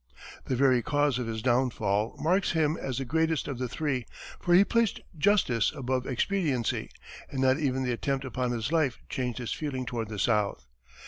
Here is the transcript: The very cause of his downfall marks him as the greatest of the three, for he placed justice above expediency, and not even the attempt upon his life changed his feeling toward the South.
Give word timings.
The 0.45 0.55
very 0.55 0.81
cause 0.81 1.19
of 1.19 1.27
his 1.27 1.43
downfall 1.43 2.15
marks 2.19 2.53
him 2.53 2.75
as 2.75 2.97
the 2.97 3.05
greatest 3.05 3.47
of 3.47 3.59
the 3.59 3.69
three, 3.69 4.07
for 4.39 4.55
he 4.55 4.65
placed 4.65 4.99
justice 5.15 5.71
above 5.75 6.07
expediency, 6.07 6.89
and 7.29 7.39
not 7.39 7.59
even 7.59 7.83
the 7.83 7.91
attempt 7.93 8.25
upon 8.25 8.49
his 8.49 8.71
life 8.71 8.97
changed 9.09 9.37
his 9.37 9.53
feeling 9.53 9.85
toward 9.85 10.09
the 10.09 10.17
South. 10.17 10.65